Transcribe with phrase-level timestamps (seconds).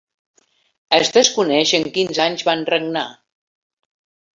[0.99, 3.09] Es desconeix en quins anys van regnar.